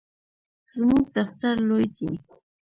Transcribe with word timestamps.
زموږ 0.73 1.03
دفتر 1.17 1.55
لوی 1.67 1.85
دی 1.97 2.11